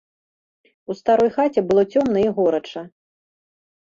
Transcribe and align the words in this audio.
У 0.93 0.95
старой 1.01 1.29
хаце 1.37 1.59
было 1.73 1.83
цёмна 1.97 2.17
і 2.29 2.35
горача. 2.39 2.81